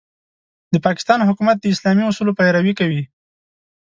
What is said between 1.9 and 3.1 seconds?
اصولو پيروي کوي.